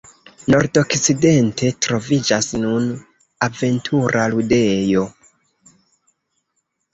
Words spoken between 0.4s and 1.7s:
Nordokcidente